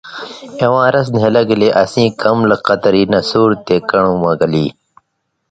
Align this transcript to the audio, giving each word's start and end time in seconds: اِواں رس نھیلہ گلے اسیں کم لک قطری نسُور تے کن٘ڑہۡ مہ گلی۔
اِواں 0.63 0.87
رس 0.93 1.07
نھیلہ 1.15 1.41
گلے 1.49 1.69
اسیں 1.81 2.09
کم 2.21 2.37
لک 2.49 2.61
قطری 2.67 3.03
نسُور 3.11 3.49
تے 3.65 3.75
کن٘ڑہۡ 3.89 4.19
مہ 4.21 4.31
گلی۔ 4.39 4.65